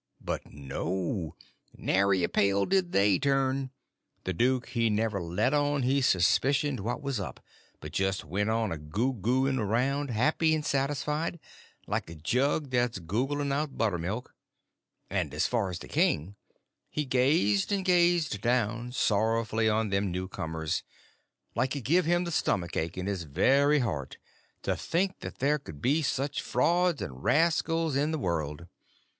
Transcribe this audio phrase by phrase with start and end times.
[0.19, 1.35] But no,
[1.77, 3.69] nary a pale did they turn.
[4.23, 7.39] The duke he never let on he suspicioned what was up,
[7.79, 11.39] but just went a goo gooing around, happy and satisfied,
[11.85, 14.33] like a jug that's googling out buttermilk;
[15.07, 16.35] and as for the king,
[16.89, 20.81] he just gazed and gazed down sorrowful on them new comers
[21.53, 24.17] like it give him the stomach ache in his very heart
[24.63, 28.65] to think there could be such frauds and rascals in the world.